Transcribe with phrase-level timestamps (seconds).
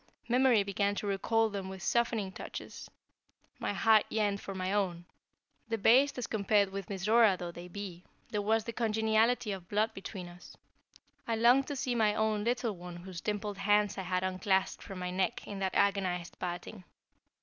[0.27, 2.89] Memory began to recall them with softening touches.
[3.59, 5.05] My heart yearned for my own;
[5.69, 10.27] debased as compared with Mizora though they be, there was the congeniality of blood between
[10.27, 10.57] us.
[11.27, 14.97] I longed to see my own little one whose dimpled hands I had unclasped from
[14.97, 16.83] my neck in that agonized parting.